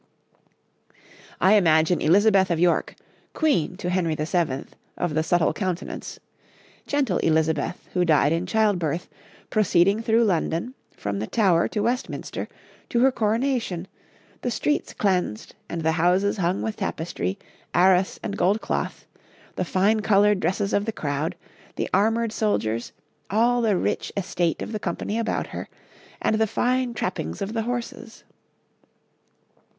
[1.39, 2.95] I imagine Elizabeth of York,
[3.33, 4.65] Queen to Henry VII.,
[4.97, 6.19] of the subtle countenance
[6.87, 9.07] gentle Elizabeth, who died in child birth
[9.51, 12.47] proceeding through London, from the Tower to Westminster,
[12.89, 13.87] to her coronation;
[14.41, 17.37] the streets cleansed and the houses hung with tapestry,
[17.75, 19.05] arras and gold cloth,
[19.55, 21.35] the fine coloured dresses of the crowd,
[21.75, 22.91] the armoured soldiers,
[23.29, 25.69] all the rich estate of the company about her,
[26.19, 28.23] and the fine trappings of the horses.